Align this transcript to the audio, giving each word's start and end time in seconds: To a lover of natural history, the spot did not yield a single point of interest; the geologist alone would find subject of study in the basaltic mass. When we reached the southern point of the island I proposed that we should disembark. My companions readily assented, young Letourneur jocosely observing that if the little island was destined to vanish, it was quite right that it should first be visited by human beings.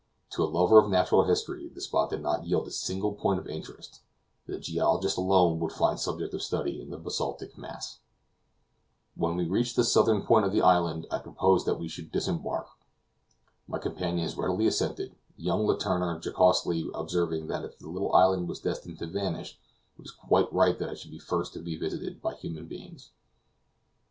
To 0.31 0.41
a 0.43 0.49
lover 0.49 0.79
of 0.79 0.89
natural 0.89 1.25
history, 1.25 1.67
the 1.69 1.79
spot 1.79 2.09
did 2.09 2.23
not 2.23 2.47
yield 2.47 2.67
a 2.67 2.71
single 2.71 3.13
point 3.13 3.39
of 3.39 3.45
interest; 3.45 4.01
the 4.47 4.57
geologist 4.57 5.15
alone 5.15 5.59
would 5.59 5.71
find 5.71 5.99
subject 5.99 6.33
of 6.33 6.41
study 6.41 6.81
in 6.81 6.89
the 6.89 6.97
basaltic 6.97 7.55
mass. 7.55 7.99
When 9.13 9.35
we 9.35 9.45
reached 9.47 9.75
the 9.75 9.83
southern 9.83 10.23
point 10.23 10.47
of 10.47 10.51
the 10.51 10.63
island 10.63 11.05
I 11.11 11.19
proposed 11.19 11.67
that 11.67 11.77
we 11.79 11.87
should 11.87 12.11
disembark. 12.11 12.65
My 13.67 13.77
companions 13.77 14.35
readily 14.35 14.65
assented, 14.65 15.13
young 15.37 15.67
Letourneur 15.67 16.19
jocosely 16.19 16.89
observing 16.95 17.45
that 17.49 17.63
if 17.63 17.77
the 17.77 17.87
little 17.87 18.15
island 18.15 18.49
was 18.49 18.59
destined 18.61 18.97
to 18.97 19.05
vanish, 19.05 19.59
it 19.99 20.01
was 20.01 20.09
quite 20.09 20.51
right 20.51 20.79
that 20.79 20.89
it 20.89 20.97
should 20.97 21.21
first 21.21 21.63
be 21.63 21.77
visited 21.77 22.23
by 22.23 22.33
human 22.33 22.65
beings. 22.65 23.11